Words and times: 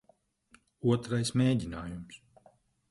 Otrais 0.95 1.33
mēģinājums. 1.43 2.21